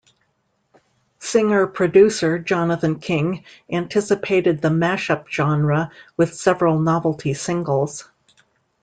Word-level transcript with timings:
Singer-producer 1.19 2.39
Jonathan 2.39 2.97
King 2.99 3.45
anticipated 3.71 4.59
the 4.59 4.69
mashup 4.69 5.27
genre 5.29 5.91
with 6.17 6.33
several 6.33 6.79
novelty 6.79 7.35
singles. 7.35 8.09